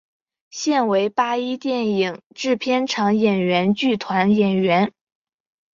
[0.49, 4.91] 现为八一电影制片厂演员剧团演员。